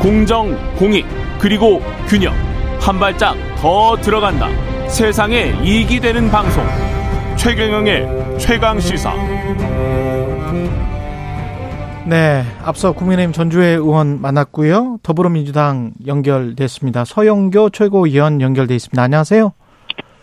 공정, 0.00 0.56
공익, 0.76 1.04
그리고 1.38 1.82
균형. 2.08 2.32
한 2.80 2.98
발짝 2.98 3.36
더 3.56 3.94
들어간다. 3.96 4.48
세상에 4.88 5.52
이익이 5.62 6.00
되는 6.00 6.30
방송. 6.30 6.64
최경영의 7.36 8.38
최강 8.38 8.80
시사. 8.80 9.12
네, 12.06 12.42
앞서 12.64 12.92
국민의힘 12.92 13.34
전주회 13.34 13.66
의원 13.72 14.22
만났고요. 14.22 15.00
더불어민주당 15.02 15.92
연결됐습니다. 16.06 17.04
서영교 17.04 17.68
최고위원 17.68 18.40
연결돼 18.40 18.74
있습니다. 18.74 19.02
안녕하세요. 19.02 19.52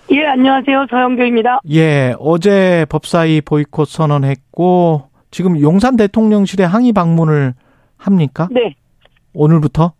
예, 0.09 0.25
안녕하세요. 0.25 0.87
서영교입니다. 0.89 1.59
예, 1.69 2.15
어제 2.17 2.87
법사위 2.89 3.41
보이콧 3.41 3.87
선언했고 3.87 5.03
지금 5.29 5.61
용산 5.61 5.95
대통령실에 5.97 6.63
항의 6.63 6.93
방문을 6.93 7.53
합니까? 7.97 8.47
네. 8.49 8.73
오늘부터? 9.37 9.93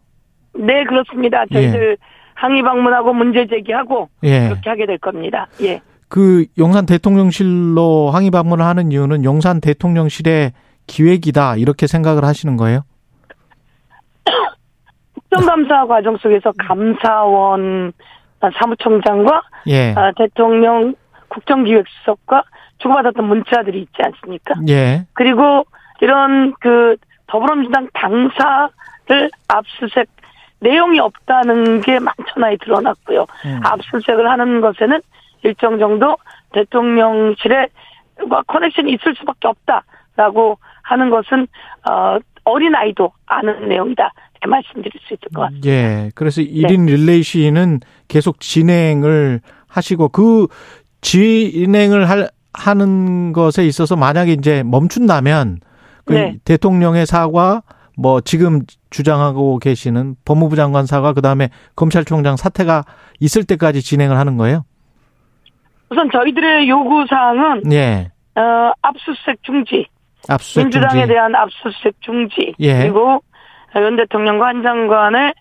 네, 0.55 0.84
그렇습니다. 0.84 1.46
저희들 1.52 1.91
예. 1.91 2.08
항의 2.34 2.64
방문하고 2.64 3.14
문제 3.14 3.48
제기하고 3.48 4.10
예. 4.23 4.50
그렇게 4.50 4.70
하게 4.70 4.86
될 4.86 4.98
겁니다. 4.98 5.48
예. 5.62 5.82
그 6.10 6.46
용산 6.58 6.86
대통령실로 6.86 8.12
항의 8.12 8.32
방문을 8.32 8.66
하는 8.66 8.91
이유는 8.91 9.23
용산 9.23 9.62
대통령실의 9.62 10.54
기획이다 10.88 11.58
이렇게 11.58 11.86
생각을 11.86 12.23
하시는 12.23 12.55
거예요? 12.58 12.82
국정감사 15.13 15.85
과정 15.88 16.18
속에서 16.18 16.52
감사원 16.58 17.94
사무총장과 18.60 19.41
예. 19.68 19.94
아, 19.96 20.12
대통령 20.16 20.96
국정기획수석과 21.27 22.44
주고받았던 22.80 23.26
문자들이 23.26 23.82
있지 23.82 23.98
않습니까? 23.98 24.55
예. 24.70 25.05
그리고 25.13 25.66
이런 26.02 26.54
그 26.60 26.96
더불어민주당 27.27 27.90
당사 27.94 28.70
를 29.07 29.29
압수색 29.47 30.09
내용이 30.59 30.99
없다는 30.99 31.82
게 31.82 31.99
많잖아요 31.99 32.57
드러났고요. 32.57 33.26
음. 33.45 33.59
압수색을 33.63 34.29
하는 34.29 34.59
것에는 34.59 34.99
일정 35.43 35.79
정도 35.79 36.18
대통령실에 36.51 37.67
커넥션이 38.48 38.93
있을 38.93 39.15
수밖에 39.15 39.48
없다라고 39.48 40.57
하는 40.82 41.09
것은 41.09 41.48
어 41.90 42.17
어린 42.43 42.76
아이도 42.76 43.12
아는 43.26 43.70
내용이다. 43.70 44.12
이렇게 44.32 44.48
말씀드릴 44.48 44.91
수 45.07 45.13
있을 45.13 45.29
것 45.34 45.41
같습니다. 45.41 45.70
예. 45.70 46.12
그래서 46.15 46.41
1인 46.41 46.85
네. 46.85 46.95
릴레이시는 46.95 47.79
계속 48.07 48.39
진행을 48.39 49.41
하시고 49.67 50.10
그 50.10 50.48
진행을 51.01 52.10
할 52.10 52.29
하는 52.54 53.34
것에 53.34 53.65
있어서 53.67 53.95
만약에 53.95 54.34
이제 54.34 54.63
멈춘다면 54.63 55.60
그 56.05 56.13
네. 56.13 56.37
대통령의 56.43 57.05
사과 57.05 57.62
뭐 57.95 58.21
지금 58.21 58.62
주장하고 58.90 59.60
계시는 59.60 60.16
법무부 60.26 60.55
장관 60.55 60.85
사과 60.85 61.13
그다음에 61.13 61.49
검찰총장 61.76 62.38
사태가 62.38 62.84
있을 63.20 63.44
때까지 63.46 63.82
진행을 63.82 64.18
하는 64.18 64.38
거예요? 64.38 64.66
우선 65.90 66.09
저희들의 66.12 66.69
요구 66.69 67.06
사항은 67.09 67.72
예. 67.72 68.12
어, 68.35 68.72
압수수색 68.81 69.44
중지. 69.44 69.88
압수수색 70.28 70.66
민주당에 70.66 71.02
중지. 71.02 71.07
대한 71.07 71.35
압수수색 71.35 72.02
중지. 72.02 72.56
예. 72.59 72.79
그리고 72.79 73.22
윤 73.75 73.96
대통령과 73.96 74.47
한 74.47 74.63
장관의 74.63 75.34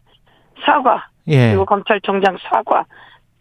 사과. 0.64 1.08
예. 1.28 1.48
그리고 1.48 1.64
검찰총장 1.64 2.36
사과. 2.48 2.84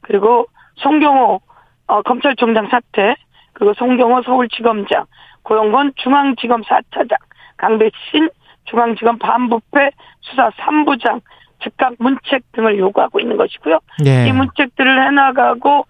그리고 0.02 0.48
송경호 0.78 1.42
어, 1.88 2.02
검찰총장 2.02 2.70
사퇴. 2.70 3.16
그리고 3.56 3.74
송경호 3.74 4.22
서울지검장, 4.24 5.06
고영건 5.44 5.94
중앙지검 5.96 6.62
4차장, 6.64 7.16
강백신 7.58 8.30
중앙지검 8.66 9.20
반부패 9.20 9.92
수사 10.22 10.50
3부장 10.50 11.22
즉각 11.64 11.94
문책 12.00 12.44
등을 12.52 12.78
요구하고 12.78 13.20
있는 13.20 13.38
것이고요. 13.38 13.80
예. 14.06 14.28
이 14.28 14.32
문책들을 14.32 15.08
해나가고 15.08 15.86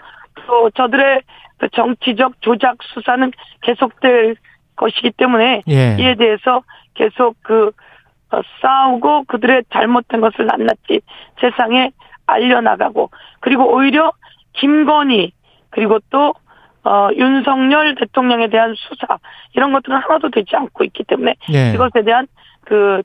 또 0.47 0.69
저들의 0.71 1.21
그 1.57 1.69
정치적 1.69 2.41
조작 2.41 2.77
수사는 2.81 3.31
계속될 3.61 4.35
것이기 4.75 5.11
때문에 5.11 5.63
예. 5.67 5.95
이에 5.99 6.15
대해서 6.15 6.61
계속 6.93 7.35
그 7.41 7.71
어, 8.31 8.41
싸우고 8.61 9.25
그들의 9.25 9.63
잘못된 9.71 10.21
것을 10.21 10.45
낱낱이 10.45 11.01
세상에 11.39 11.91
알려나가고 12.25 13.11
그리고 13.39 13.73
오히려 13.73 14.11
김건희 14.53 15.31
그리고 15.69 15.99
또 16.09 16.33
어, 16.83 17.09
윤석열 17.15 17.95
대통령에 17.95 18.47
대한 18.47 18.75
수사 18.77 19.17
이런 19.53 19.73
것들은 19.73 19.97
하나도 19.97 20.29
되지 20.29 20.55
않고 20.55 20.83
있기 20.85 21.03
때문에 21.03 21.35
네. 21.49 21.73
이것에 21.73 22.03
대한 22.03 22.27
그 22.65 23.01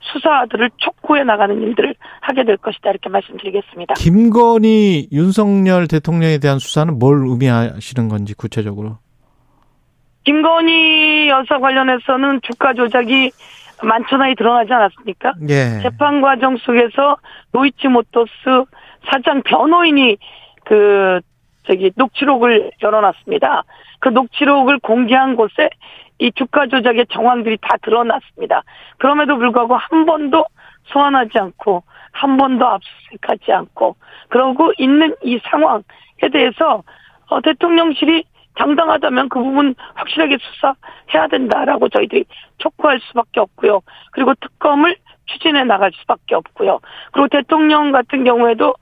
수사들을 0.00 0.70
촉구해 0.76 1.24
나가는 1.24 1.60
일들을 1.60 1.94
하게 2.20 2.44
될 2.44 2.56
것이다 2.58 2.90
이렇게 2.90 3.08
말씀드리겠습니다. 3.08 3.94
김건희 3.94 5.08
윤석열 5.12 5.88
대통령에 5.88 6.38
대한 6.38 6.58
수사는 6.58 6.98
뭘 6.98 7.26
의미하시는 7.26 8.08
건지 8.08 8.34
구체적으로? 8.34 8.98
김건희 10.24 11.28
여사 11.28 11.58
관련해서는 11.58 12.40
주가 12.42 12.74
조작이 12.74 13.30
만천하에 13.82 14.34
드러나지 14.34 14.72
않았습니까? 14.72 15.34
예. 15.48 15.80
재판 15.82 16.20
과정 16.20 16.56
속에서 16.58 17.16
노이치 17.52 17.88
모터스 17.88 18.30
사장 19.10 19.42
변호인이 19.42 20.16
그 20.64 21.20
저기 21.66 21.90
녹취록을 21.96 22.70
열어놨습니다. 22.82 23.64
그 24.00 24.10
녹취록을 24.10 24.78
공개한 24.80 25.36
곳에 25.36 25.70
이 26.18 26.30
주가 26.32 26.66
조작의 26.66 27.06
정황들이 27.12 27.58
다 27.60 27.76
드러났습니다. 27.82 28.62
그럼에도 28.98 29.36
불구하고 29.36 29.76
한 29.76 30.06
번도 30.06 30.44
소환하지 30.84 31.38
않고 31.38 31.82
한 32.12 32.36
번도 32.36 32.66
압수수색하지 32.66 33.52
않고 33.52 33.96
그러고 34.28 34.72
있는 34.78 35.14
이 35.22 35.38
상황에 35.50 35.82
대해서 36.32 36.82
어, 37.28 37.40
대통령실이 37.40 38.24
당당하다면 38.56 39.28
그 39.28 39.42
부분 39.42 39.74
확실하게 39.94 40.38
수사해야 40.40 41.26
된다라고 41.28 41.88
저희들이 41.88 42.24
촉구할 42.58 43.00
수밖에 43.00 43.40
없고요. 43.40 43.80
그리고 44.12 44.34
특검을 44.34 44.96
추진해 45.26 45.64
나갈 45.64 45.90
수밖에 45.92 46.34
없고요. 46.34 46.80
그리고 47.12 47.28
대통령 47.28 47.92
같은 47.92 48.24
경우에도 48.24 48.74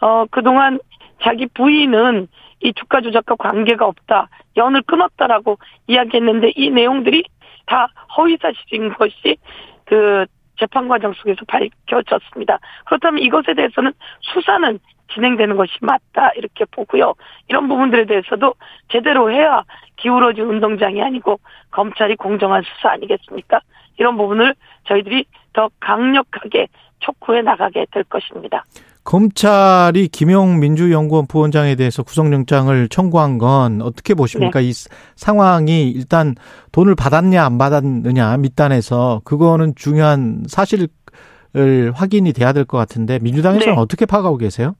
어 0.00 0.24
그동안 0.30 0.78
자기 1.22 1.46
부인은 1.46 2.28
이 2.60 2.72
주가 2.74 3.00
조작과 3.00 3.36
관계가 3.36 3.86
없다, 3.86 4.28
연을 4.56 4.82
끊었다라고 4.82 5.58
이야기했는데 5.86 6.52
이 6.56 6.70
내용들이 6.70 7.24
다 7.66 7.88
허위 8.16 8.36
사실인 8.40 8.92
것이 8.94 9.36
그 9.84 10.26
재판 10.58 10.88
과정 10.88 11.12
속에서 11.12 11.44
밝혀졌습니다. 11.46 12.58
그렇다면 12.86 13.22
이것에 13.22 13.54
대해서는 13.54 13.92
수사는 14.20 14.78
진행되는 15.12 15.56
것이 15.56 15.72
맞다 15.80 16.30
이렇게 16.36 16.64
보고요. 16.66 17.14
이런 17.48 17.68
부분들에 17.68 18.04
대해서도 18.04 18.54
제대로 18.88 19.30
해야 19.30 19.62
기울어진 19.96 20.44
운동장이 20.44 21.02
아니고 21.02 21.40
검찰이 21.70 22.16
공정한 22.16 22.62
수사 22.62 22.90
아니겠습니까? 22.90 23.60
이런 23.98 24.16
부분을 24.16 24.54
저희들이 24.84 25.24
더 25.52 25.70
강력하게 25.80 26.68
촉구해 27.00 27.42
나가게 27.42 27.86
될 27.92 28.04
것입니다. 28.04 28.64
검찰이 29.04 30.08
김용 30.08 30.60
민주연구원 30.60 31.26
부원장에 31.26 31.76
대해서 31.76 32.02
구속영장을 32.02 32.88
청구한 32.90 33.38
건 33.38 33.80
어떻게 33.80 34.12
보십니까? 34.14 34.60
네. 34.60 34.66
이 34.68 34.72
상황이 35.16 35.88
일단 35.90 36.34
돈을 36.72 36.94
받았냐 36.94 37.42
안 37.42 37.56
받았느냐 37.56 38.36
밑단에서 38.36 39.22
그거는 39.24 39.72
중요한 39.76 40.42
사실을 40.46 40.88
확인이 41.94 42.32
돼야 42.34 42.52
될 42.52 42.64
것 42.66 42.76
같은데 42.76 43.18
민주당에서는 43.20 43.74
네. 43.76 43.80
어떻게 43.80 44.04
파악하고 44.04 44.36
계세요? 44.36 44.74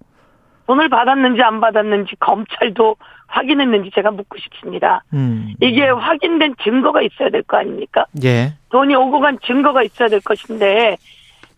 돈을 0.66 0.90
받았는지 0.90 1.40
안 1.42 1.60
받았는지 1.60 2.16
검찰도 2.20 2.96
확인했는지 3.28 3.90
제가 3.94 4.10
묻고 4.10 4.36
싶습니다. 4.38 5.02
음. 5.14 5.54
이게 5.60 5.88
확인된 5.88 6.54
증거가 6.62 7.00
있어야 7.00 7.30
될 7.30 7.42
거 7.44 7.56
아닙니까? 7.56 8.04
예. 8.22 8.52
돈이 8.68 8.94
오고 8.94 9.20
간 9.20 9.38
증거가 9.46 9.82
있어야 9.82 10.08
될 10.08 10.20
것인데 10.20 10.98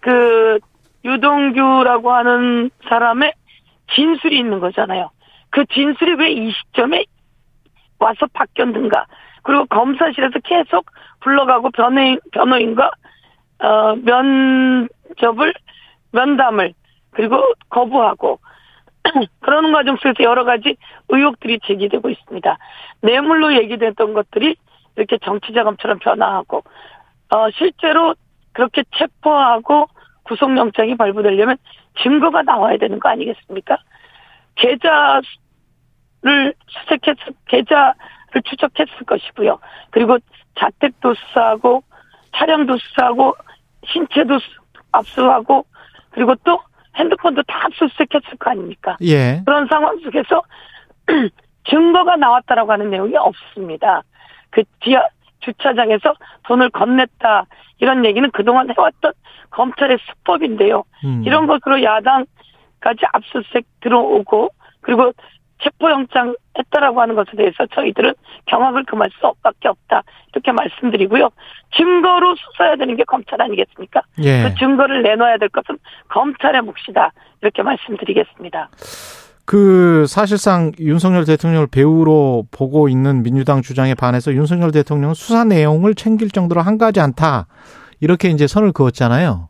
그 0.00 0.58
유동규라고 1.05 2.12
하는 2.12 2.70
사람의 2.88 3.32
진술이 3.94 4.38
있는 4.38 4.61
거잖아요. 4.61 5.11
그 5.50 5.64
진술이 5.67 6.14
왜 6.14 6.32
이 6.32 6.52
시점에 6.52 7.05
와서 7.99 8.26
바뀌었는가? 8.32 9.06
그리고 9.43 9.64
검사실에서 9.67 10.38
계속 10.44 10.87
불러가고 11.20 11.70
변호인, 11.70 12.19
변호인과, 12.32 12.91
어, 13.61 13.94
면접을, 13.97 15.55
면담을, 16.12 16.73
그리고 17.11 17.43
거부하고, 17.69 18.38
그러는 19.41 19.73
과정 19.73 19.96
속에서 19.96 20.23
여러 20.23 20.44
가지 20.44 20.76
의혹들이 21.08 21.61
제기되고 21.67 22.08
있습니다. 22.11 22.58
뇌물로 23.03 23.55
얘기됐던 23.55 24.12
것들이 24.12 24.56
이렇게 24.96 25.19
정치자금처럼 25.19 25.99
변화하고, 25.99 26.62
어, 27.31 27.50
실제로 27.53 28.14
그렇게 28.52 28.85
체포하고 28.97 29.87
구속영장이 30.25 30.97
발부되려면 30.97 31.56
증거가 32.02 32.43
나와야 32.43 32.76
되는 32.79 32.99
거 32.99 33.08
아니겠습니까? 33.08 33.79
계좌를 34.55 35.23
수색했, 36.69 37.17
계좌를 37.47 38.43
추적했을 38.44 39.06
것이고요. 39.06 39.58
그리고 39.91 40.19
자택도 40.58 41.14
수사하고 41.14 41.82
차량도 42.37 42.79
수사하고 42.79 43.35
신체도 43.87 44.38
압수하고 44.93 45.64
그리고 46.11 46.35
또 46.44 46.61
핸드폰도 46.96 47.43
다 47.44 47.67
압수수색했을 47.67 48.38
거 48.38 48.50
아닙니까? 48.50 48.96
예. 49.03 49.43
그런 49.44 49.67
상황 49.69 49.99
속에서 50.00 50.43
증거가 51.69 52.17
나왔다라고 52.17 52.73
하는 52.73 52.91
내용이 52.91 53.17
없습니다. 53.17 54.03
그 54.50 54.62
지하 54.82 55.06
주차장에서 55.41 56.15
돈을 56.45 56.71
건넸다 56.71 57.47
이런 57.79 58.05
얘기는 58.05 58.29
그동안 58.31 58.69
해왔던 58.71 59.13
검찰의 59.51 59.99
수법인데요. 60.09 60.85
음. 61.05 61.23
이런 61.25 61.47
것으로 61.47 61.83
야당까지 61.83 63.07
압수수색 63.13 63.65
들어오고 63.81 64.51
그리고 64.81 65.13
체포영장 65.63 66.35
했다라고 66.59 67.01
하는 67.01 67.15
것에 67.15 67.33
대해서 67.37 67.67
저희들은 67.67 68.15
경악을 68.47 68.85
금할 68.85 69.11
수 69.21 69.33
밖에 69.43 69.69
없다 69.69 70.03
이렇게 70.33 70.53
말씀드리고요. 70.53 71.31
증거로 71.77 72.35
수사해야 72.37 72.77
되는 72.77 72.97
게 72.97 73.05
검찰 73.05 73.41
아니겠습니까? 73.43 74.03
예. 74.23 74.43
그 74.43 74.55
증거를 74.55 75.03
내놔야 75.03 75.39
될 75.39 75.49
것은 75.51 75.79
검찰의 76.09 76.63
몫이다 76.63 77.13
이렇게 77.43 77.63
말씀드리겠습니다. 77.63 78.71
그 79.50 80.06
사실상 80.06 80.70
윤석열 80.79 81.25
대통령을 81.25 81.67
배우로 81.67 82.44
보고 82.52 82.88
있는 82.88 83.25
민주당 83.25 83.62
주장에 83.62 83.97
반해서 83.97 84.32
윤석열 84.32 84.70
대통령은 84.70 85.14
수사 85.14 85.43
내용을 85.43 85.97
챙길 85.97 86.31
정도로 86.31 86.61
한가하지 86.61 87.00
않다 87.00 87.49
이렇게 88.00 88.29
이제 88.29 88.47
선을 88.47 88.70
그었잖아요. 88.70 89.49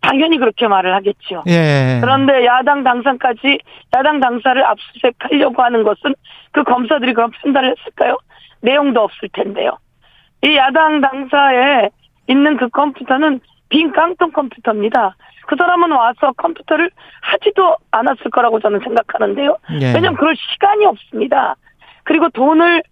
당연히 0.00 0.38
그렇게 0.38 0.68
말을 0.68 0.94
하겠죠. 0.94 1.42
예. 1.48 1.98
그런데 2.00 2.46
야당 2.46 2.84
당사까지 2.84 3.58
야당 3.96 4.20
당사를 4.20 4.64
압수수색하려고 4.64 5.60
하는 5.60 5.82
것은 5.82 6.14
그 6.52 6.62
검사들이 6.62 7.14
그런 7.14 7.32
판단을 7.32 7.74
했을까요? 7.76 8.16
내용도 8.60 9.00
없을 9.00 9.28
텐데요. 9.32 9.76
이 10.44 10.56
야당 10.56 11.00
당사에 11.00 11.90
있는 12.28 12.58
그 12.58 12.68
컴퓨터는 12.68 13.40
빈 13.70 13.90
깡통 13.90 14.30
컴퓨터입니다. 14.30 15.16
그 15.46 15.56
사람은 15.56 15.90
와서 15.92 16.32
컴퓨터를 16.36 16.90
하지도 17.22 17.76
않았을 17.90 18.30
거라고 18.30 18.60
저는 18.60 18.80
생각하는데요. 18.80 19.56
예. 19.80 19.86
왜냐하면 19.86 20.14
그럴 20.16 20.34
시간이 20.36 20.84
없습니다. 20.86 21.56
그리고 22.04 22.28
돈을 22.30 22.82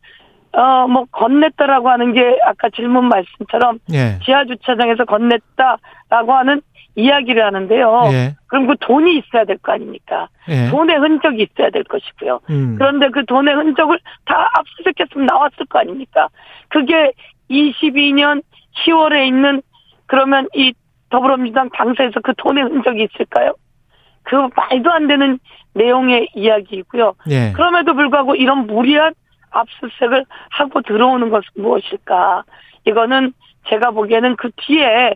어, 0.53 0.87
뭐, 0.87 1.05
건넸다라고 1.07 1.87
하는 1.87 2.13
게 2.13 2.39
아까 2.47 2.69
질문 2.71 3.09
말씀처럼 3.09 3.81
예. 3.93 4.21
지하 4.25 4.45
주차장에서 4.45 5.05
건넸다라고 5.05 6.29
하는 6.31 6.63
이야기를 6.95 7.45
하는데요. 7.45 8.03
예. 8.13 8.37
그럼 8.47 8.69
그 8.69 8.77
돈이 8.81 9.19
있어야 9.19 9.45
될 9.45 9.59
거 9.59 9.73
아닙니까? 9.73 10.29
예. 10.49 10.69
돈의 10.71 10.97
흔적이 10.99 11.49
있어야 11.51 11.71
될 11.71 11.83
것이고요. 11.83 12.39
음. 12.51 12.77
그런데 12.79 13.09
그 13.09 13.25
돈의 13.27 13.53
흔적을 13.53 13.99
다 14.27 14.49
압수수색했으면 14.55 15.27
나왔을 15.27 15.67
거 15.69 15.81
아닙니까? 15.81 16.29
그게 16.69 17.13
22년 17.51 18.43
10월에 18.87 19.27
있는 19.27 19.61
그러면 20.07 20.47
이 20.55 20.73
더불어민주당 21.11 21.71
당사에서 21.71 22.21
그 22.23 22.33
돈의 22.37 22.65
흔적이 22.65 23.09
있을까요? 23.11 23.55
그 24.25 24.49
말도 24.57 24.91
안 24.91 25.07
되는 25.07 25.39
내용의 25.75 26.29
이야기이고요. 26.35 27.15
예. 27.31 27.53
그럼에도 27.53 27.95
불구하고 27.95 28.35
이런 28.35 28.67
무리한 28.67 29.15
압수수색을 29.51 30.25
하고 30.51 30.83
들어오는 30.83 31.31
것은 31.31 31.45
무엇일까? 31.57 32.45
이거는 32.87 33.33
제가 33.69 33.91
보기에는 33.93 34.37
그 34.37 34.51
뒤에 34.57 35.15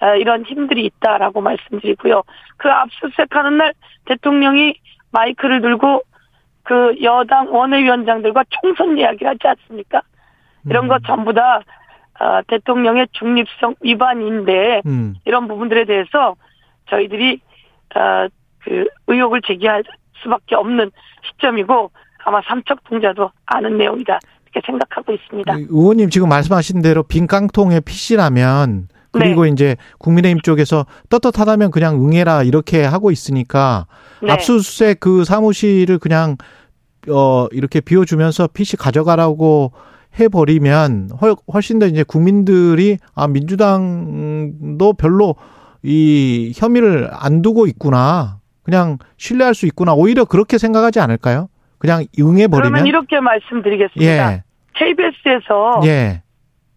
어, 0.00 0.14
이런 0.14 0.44
힘들이 0.44 0.84
있다라고 0.86 1.40
말씀드리고요. 1.40 2.22
그 2.56 2.70
압수수색하는 2.70 3.58
날 3.58 3.72
대통령이 4.04 4.74
마이크를 5.10 5.60
들고 5.60 6.02
그 6.62 6.96
여당 7.02 7.52
원외위원장들과 7.52 8.44
총선 8.60 8.98
이야기를 8.98 9.28
하지 9.28 9.48
않습니까? 9.48 10.02
이런 10.66 10.86
것 10.86 10.96
음. 10.96 11.06
전부 11.06 11.32
다 11.32 11.60
어, 12.20 12.40
대통령의 12.48 13.08
중립성 13.12 13.76
위반인데 13.80 14.82
음. 14.86 15.14
이런 15.24 15.46
부분들에 15.46 15.84
대해서 15.84 16.34
저희들이 16.90 17.40
어, 17.94 18.28
그 18.64 18.86
의혹을 19.06 19.42
제기할 19.42 19.84
수밖에 20.22 20.56
없는 20.56 20.90
시점이고 21.30 21.90
아마 22.24 22.40
삼척 22.42 22.84
동자도 22.84 23.30
아는 23.46 23.78
내용이다 23.78 24.18
이렇게 24.44 24.66
생각하고 24.66 25.12
있습니다. 25.12 25.54
의원님 25.70 26.10
지금 26.10 26.28
말씀하신 26.28 26.82
대로 26.82 27.02
빈 27.02 27.26
깡통의 27.26 27.82
PC라면 27.82 28.88
그리고 29.12 29.44
네. 29.44 29.50
이제 29.50 29.76
국민의힘 29.98 30.40
쪽에서 30.42 30.86
떳떳하다면 31.08 31.70
그냥 31.70 32.04
응해라 32.04 32.42
이렇게 32.42 32.84
하고 32.84 33.10
있으니까 33.10 33.86
네. 34.22 34.32
압수수색 34.32 35.00
그 35.00 35.24
사무실을 35.24 35.98
그냥 35.98 36.36
어 37.08 37.46
이렇게 37.52 37.80
비워주면서 37.80 38.48
PC 38.48 38.76
가져가라고 38.76 39.72
해버리면 40.18 41.10
훨씬 41.52 41.78
더 41.78 41.86
이제 41.86 42.02
국민들이 42.02 42.98
아 43.14 43.28
민주당도 43.28 44.92
별로 44.94 45.36
이 45.82 46.52
혐의를 46.56 47.08
안 47.12 47.42
두고 47.42 47.66
있구나 47.66 48.38
그냥 48.62 48.98
신뢰할 49.16 49.54
수 49.54 49.66
있구나 49.66 49.94
오히려 49.94 50.24
그렇게 50.24 50.58
생각하지 50.58 51.00
않을까요? 51.00 51.48
그냥 51.78 52.04
응해버리면 52.18 52.50
그러면 52.50 52.86
이렇게 52.86 53.20
말씀드리겠습니다. 53.20 54.32
예. 54.32 54.42
KBS에서 54.74 55.80
예. 55.84 56.22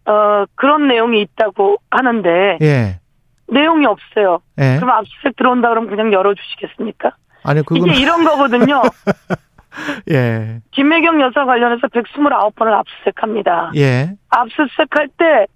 어, 0.06 0.45
그런 0.56 0.88
내용이 0.88 1.22
있다고 1.22 1.77
하는데 1.89 2.57
예. 2.62 3.00
내용이 3.48 3.86
없어요. 3.86 4.39
예. 4.60 4.77
그럼 4.77 4.92
압수수색 4.92 5.36
들어온다 5.36 5.69
그러면 5.69 5.89
그냥 5.89 6.13
열어주시겠습니까? 6.13 7.16
아니 7.44 7.62
그건 7.63 7.88
이게 7.88 8.00
이런 8.00 8.24
거거든요. 8.24 8.81
예. 10.12 10.60
김혜경 10.72 11.22
여사 11.22 11.46
관련해서 11.46 11.88
129번을 11.88 12.74
압수수색합니다. 12.74 13.72
예. 13.76 14.12
압수수색할 14.30 15.10
때 15.18 15.48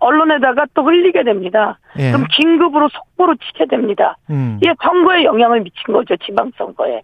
언론에다가 0.00 0.66
또 0.74 0.84
흘리게 0.84 1.24
됩니다. 1.24 1.78
예. 1.98 2.10
그럼 2.12 2.26
긴급으로 2.30 2.88
속보로 2.88 3.36
치게 3.36 3.66
됩니다. 3.66 4.16
음. 4.30 4.58
이게 4.62 4.74
선거에 4.82 5.24
영향을 5.24 5.60
미친 5.60 5.92
거죠, 5.92 6.16
지방선거에. 6.16 7.02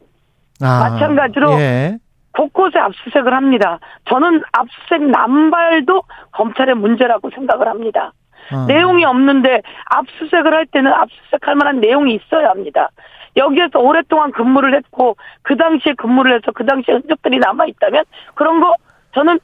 아, 0.63 0.91
마찬가지로 0.91 1.53
예. 1.61 1.99
곳곳에 2.33 2.79
압수수색을 2.79 3.33
합니다. 3.33 3.79
저는 4.09 4.43
압수수색 4.53 5.03
남발도 5.03 6.03
검찰의 6.33 6.75
문제라고 6.77 7.31
생각을 7.31 7.67
합니다. 7.69 8.13
어. 8.53 8.67
내용이 8.67 9.05
없는데 9.05 9.63
압수수색을 9.87 10.53
할 10.53 10.67
때는 10.67 10.93
압수수색할 10.93 11.55
만한 11.55 11.81
내용이 11.81 12.15
있어야 12.15 12.51
합니다. 12.51 12.91
여기에서 13.37 13.79
오랫동안 13.79 14.33
근무를 14.33 14.75
했고 14.75 15.17
그 15.43 15.57
당시에 15.57 15.95
근무를 15.95 16.35
해서 16.35 16.53
그 16.53 16.65
당시에 16.65 16.95
흔적들이 16.95 17.39
남아 17.39 17.67
있다면 17.67 18.05
그런 18.35 18.61
거 18.61 18.75
저는 19.15 19.39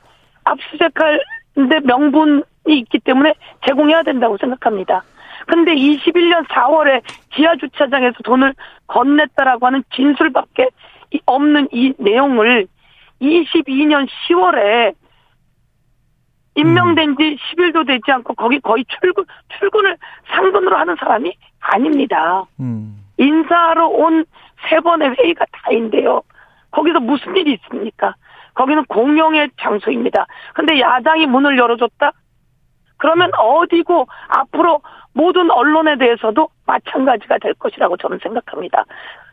압수수색할데 0.45 1.81
명분이 1.85 2.43
있기 2.67 2.99
때문에 3.01 3.35
제공해야 3.67 4.03
된다고 4.03 4.37
생각합니다. 4.39 5.03
근데 5.47 5.75
21년 5.75 6.47
4월에 6.49 7.03
지하 7.35 7.55
주차장에서 7.57 8.17
돈을 8.25 8.55
건넸다라고 8.89 9.65
하는 9.65 9.85
진술밖에 9.95 10.69
없는 11.25 11.69
이 11.73 11.93
내용을 11.99 12.67
22년 13.21 14.09
10월에 14.29 14.95
임명된 16.57 17.17
지 17.17 17.37
10일도 17.37 17.87
되지 17.87 18.11
않고 18.11 18.35
거기 18.35 18.59
거의 18.61 18.85
출근, 18.99 19.25
출근을 19.59 19.97
상근으로 20.27 20.77
하는 20.77 20.97
사람이 20.99 21.33
아닙니다. 21.61 22.45
음. 22.59 23.06
인사하러 23.19 23.89
온 23.89 24.25
세 24.69 24.81
번의 24.81 25.15
회의가 25.19 25.45
다인데요. 25.53 26.23
거기서 26.71 27.01
무슨 27.01 27.37
일이 27.37 27.53
있습니까? 27.55 28.15
거기는 28.55 28.85
공용의 28.87 29.51
장소입니다. 29.61 30.27
근데 30.55 30.81
야당이 30.81 31.27
문을 31.27 31.59
열어줬다? 31.59 32.13
그러면 32.97 33.31
어디고 33.35 34.07
앞으로 34.29 34.81
모든 35.13 35.51
언론에 35.51 35.99
대해서도 35.99 36.49
마찬가지가 36.67 37.39
될 37.39 37.55
것이라고 37.55 37.97
저는 37.99 38.19
생각합니다. 38.23 38.85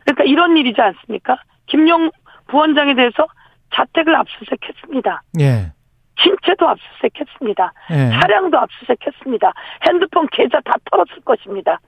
그러니까 0.04 0.24
이런 0.24 0.56
일이지 0.56 0.80
않습니까? 0.80 1.36
김용 1.66 2.10
부원장에 2.48 2.94
대해서 2.94 3.26
자택을 3.74 4.14
압수수색했습니다. 4.14 5.22
예. 5.40 5.72
신체도 6.18 6.68
압수수색했습니다. 6.68 7.72
예. 7.92 8.10
차량도 8.20 8.58
압수수색했습니다. 8.58 9.52
핸드폰 9.88 10.26
계좌 10.28 10.60
다 10.60 10.74
털었을 10.90 11.22
것입니다. 11.24 11.80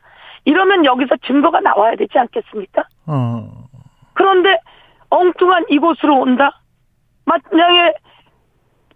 이러면 0.47 0.85
여기서 0.85 1.17
증거가 1.27 1.61
나와야 1.61 1.97
되지 1.97 2.19
않겠습니까? 2.19 2.85
어. 3.07 3.67
그런데 4.15 4.59
엉뚱한 5.11 5.67
이곳으로 5.69 6.19
온다? 6.19 6.63
만약에 7.27 7.95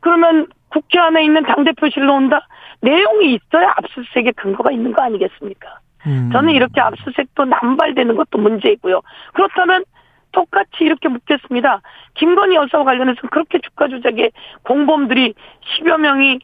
그러면 0.00 0.46
국회 0.70 0.98
안에 0.98 1.24
있는 1.24 1.42
당대표실로 1.42 2.14
온다? 2.14 2.46
내용이 2.80 3.34
있어야 3.34 3.74
압수수색에 3.76 4.32
근거가 4.36 4.70
있는 4.70 4.92
거 4.92 5.02
아니겠습니까? 5.02 5.80
음. 6.06 6.30
저는 6.32 6.54
이렇게 6.54 6.80
압수수색도 6.80 7.44
남발되는 7.44 8.16
것도 8.16 8.38
문제이고요. 8.38 9.02
그렇다면 9.34 9.84
똑같이 10.32 10.70
이렇게 10.80 11.08
묻겠습니다. 11.08 11.82
김건희 12.14 12.54
여사와 12.54 12.84
관련해서 12.84 13.20
그렇게 13.30 13.58
주가 13.58 13.88
조작에 13.88 14.30
공범들이 14.62 15.34
10여 15.80 15.98
명이 15.98 16.38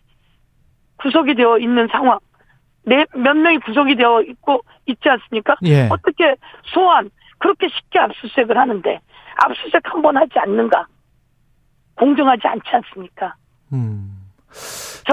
구속이 0.96 1.36
되어 1.36 1.58
있는 1.58 1.86
상황. 1.92 2.18
네, 2.86 3.04
몇 3.14 3.36
명이 3.36 3.58
구속이 3.58 3.96
되어 3.96 4.20
있고 4.22 4.62
있지 4.86 5.08
않습니까? 5.08 5.56
예. 5.64 5.88
어떻게 5.90 6.36
소환 6.72 7.10
그렇게 7.38 7.68
쉽게 7.68 7.98
압수수색을 7.98 8.56
하는데 8.56 9.00
압수수색 9.36 9.82
한 9.84 10.02
번 10.02 10.16
하지 10.16 10.38
않는가? 10.38 10.86
공정하지 11.96 12.46
않지 12.46 12.62
않습니까? 12.70 13.34
음. 13.72 14.12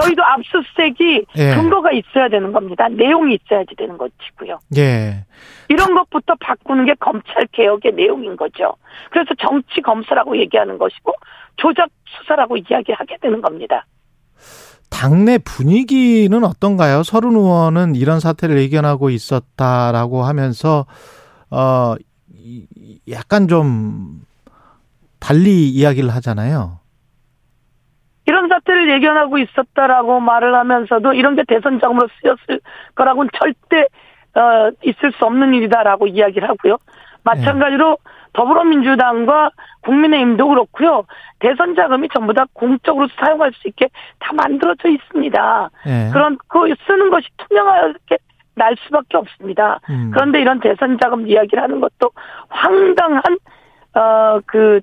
저희도 0.00 0.24
압수수색이 0.24 1.26
예. 1.36 1.54
근거가 1.56 1.90
있어야 1.92 2.28
되는 2.28 2.52
겁니다. 2.52 2.88
내용이 2.88 3.34
있어야지 3.42 3.74
되는 3.76 3.98
것이고요. 3.98 4.58
예. 4.76 5.24
이런 5.68 5.94
것부터 5.94 6.34
바꾸는 6.40 6.84
게 6.86 6.94
검찰 6.94 7.46
개혁의 7.52 7.92
내용인 7.92 8.36
거죠. 8.36 8.74
그래서 9.10 9.30
정치 9.38 9.80
검사라고 9.80 10.36
얘기하는 10.38 10.78
것이고 10.78 11.12
조작 11.56 11.88
수사라고 12.06 12.56
이야기하게 12.56 13.18
되는 13.20 13.40
겁니다. 13.40 13.84
당내 14.94 15.38
분위기는 15.38 16.44
어떤가요? 16.44 17.02
서른 17.02 17.32
의원은 17.32 17.96
이런 17.96 18.20
사태를 18.20 18.58
예견하고 18.58 19.10
있었다라고 19.10 20.22
하면서 20.22 20.86
어 21.50 21.96
약간 23.10 23.48
좀 23.48 24.22
달리 25.18 25.68
이야기를 25.70 26.10
하잖아요. 26.14 26.78
이런 28.26 28.48
사태를 28.48 28.88
예견하고 28.92 29.38
있었다라고 29.38 30.20
말을 30.20 30.54
하면서도 30.54 31.12
이런 31.14 31.34
게 31.34 31.42
대선 31.46 31.80
자금으로 31.80 32.08
쓰였을 32.20 32.60
거라고는 32.94 33.30
절대 33.38 33.86
어, 34.38 34.70
있을 34.82 35.12
수 35.12 35.24
없는 35.24 35.54
일이다라고 35.54 36.06
이야기를 36.06 36.48
하고요. 36.48 36.78
마찬가지로 37.24 37.98
네. 38.02 38.10
더불어민주당과 38.34 39.50
국민의힘도 39.82 40.48
그렇고요. 40.48 41.04
대선 41.38 41.74
자금이 41.74 42.08
전부 42.12 42.34
다 42.34 42.44
공적으로 42.52 43.08
사용할 43.18 43.52
수 43.54 43.68
있게 43.68 43.88
다 44.18 44.32
만들어져 44.34 44.88
있습니다. 44.88 45.70
네. 45.86 46.10
그런 46.12 46.36
그 46.48 46.74
쓰는 46.86 47.10
것이 47.10 47.26
투명하게 47.36 48.18
날 48.54 48.76
수밖에 48.84 49.16
없습니다. 49.16 49.80
음. 49.90 50.10
그런데 50.12 50.40
이런 50.40 50.60
대선 50.60 50.98
자금 51.00 51.26
이야기를 51.26 51.62
하는 51.62 51.80
것도 51.80 52.10
황당한 52.48 53.22
어그 53.94 54.80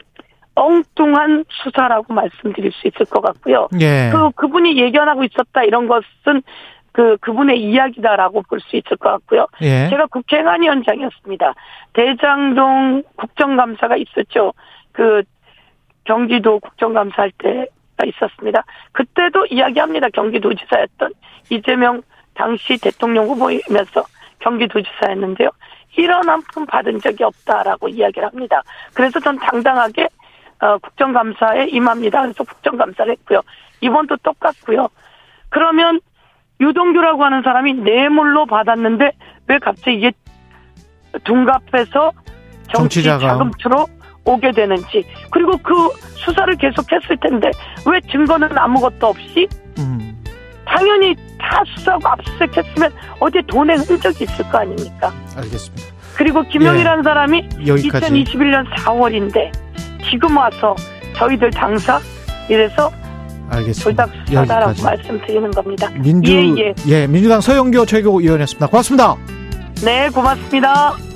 엉뚱한 0.56 1.46
수사라고 1.50 2.14
말씀드릴 2.14 2.72
수 2.74 2.88
있을 2.88 3.06
것 3.06 3.22
같고요. 3.22 3.70
예. 3.80 4.10
그 4.12 4.32
그분이 4.32 4.78
예견하고 4.78 5.24
있었다 5.24 5.64
이런 5.64 5.88
것은 5.88 6.44
그 6.92 7.18
그분의 7.18 7.62
이야기다라고 7.62 8.44
볼 8.44 8.60
수 8.60 8.76
있을 8.76 8.98
것 8.98 9.10
같고요. 9.12 9.48
예. 9.62 9.88
제가 9.90 10.08
국회의원장이었습니다. 10.08 11.54
대장동 11.94 13.04
국정감사가 13.16 13.96
있었죠. 13.98 14.54
그 14.92 15.24
경기도 16.04 16.60
국정감사 16.60 17.22
할 17.24 17.32
때가 17.38 18.06
있었습니다. 18.06 18.64
그때도 18.92 19.46
이야기합니다. 19.48 20.10
경기도지사였던 20.10 21.14
이재명 21.50 22.02
당시 22.34 22.78
대통령 22.80 23.26
후보이면서 23.28 24.04
경기도지사였는데요. 24.40 25.50
이런 25.98 26.28
한 26.30 26.42
푼 26.54 26.66
받은 26.66 27.00
적이 27.00 27.26
없다라고 27.26 27.88
이야기를 27.90 28.28
합니다. 28.28 28.62
그래서 28.94 29.20
전 29.20 29.38
당당하게 29.38 30.08
어, 30.62 30.78
국정감사에 30.78 31.68
임합니다. 31.68 32.22
그래서 32.22 32.44
국정감사를 32.44 33.12
했고요. 33.12 33.42
이번도 33.82 34.18
똑같고요. 34.18 34.88
그러면 35.50 36.00
유동규라고 36.62 37.24
하는 37.26 37.42
사람이 37.42 37.74
뇌물로 37.74 38.46
받았는데 38.46 39.12
왜 39.48 39.60
갑자기 39.60 39.98
이게 39.98 40.12
둔갑해서 41.24 42.12
정치 42.74 43.04
자금투로 43.04 43.88
오게 44.24 44.52
되는지 44.52 45.04
그리고 45.32 45.58
그 45.58 45.74
수사를 46.16 46.56
계속했을 46.56 47.18
텐데 47.18 47.50
왜 47.88 48.00
증거는 48.12 48.56
아무것도 48.58 49.08
없이 49.08 49.48
음. 49.80 50.24
당연히 50.66 51.16
다 51.40 51.64
수사하고 51.76 52.08
압수수색했으면 52.08 52.92
어디 53.20 53.42
돈의 53.48 53.78
흔적이 53.78 54.24
있을 54.26 54.48
거 54.50 54.60
아닙니까? 54.60 55.12
알겠습니다. 55.36 55.88
그리고 56.16 56.44
김영이라는 56.44 57.00
예. 57.00 57.04
사람이 57.04 57.50
여기까지. 57.66 58.24
2021년 58.24 58.70
4월인데 58.76 59.52
지금 60.10 60.38
와서 60.38 60.76
저희들 61.16 61.50
당사 61.52 62.00
이래서 62.48 62.92
알겠습니다. 63.52 64.06
조작수사다라고 64.06 64.84
말씀드리는 64.84 65.52
겁니다. 65.52 65.90
민주 65.90 66.32
예, 66.32 66.64
예. 66.64 66.74
예 66.88 67.08
민주당 67.08 67.42
서영교 67.42 67.86
최고위원이었습니다. 67.86 68.68
고맙습니다. 68.68 69.16
네, 69.84 70.10
고맙습니다. 70.10 71.11